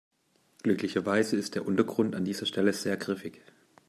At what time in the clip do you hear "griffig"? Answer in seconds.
2.97-3.39